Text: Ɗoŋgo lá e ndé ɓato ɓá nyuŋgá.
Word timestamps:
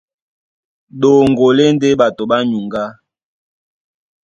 Ɗoŋgo 1.01 1.47
lá 1.57 1.63
e 1.69 1.73
ndé 1.75 1.89
ɓato 1.99 2.23
ɓá 2.29 2.37
nyuŋgá. 2.49 2.83